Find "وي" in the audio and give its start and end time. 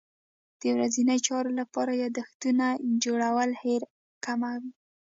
4.61-4.71